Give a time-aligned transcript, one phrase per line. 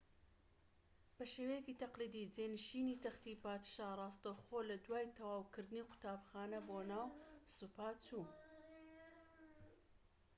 [1.15, 7.09] بە شێوەیەکی تەقلیدی جێنشینی تەختی پادشا ڕاستەوخۆ لە دوای تەواوکردنی قوتابخانە بۆ ناو
[7.55, 8.25] سوپا چوو